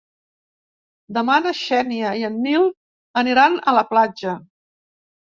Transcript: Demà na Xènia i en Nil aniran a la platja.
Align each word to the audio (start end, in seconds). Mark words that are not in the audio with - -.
Demà 1.17 1.35
na 1.43 1.53
Xènia 1.59 2.15
i 2.23 2.27
en 2.31 2.41
Nil 2.49 2.69
aniran 3.25 3.63
a 3.75 3.79
la 3.81 3.89
platja. 3.95 4.39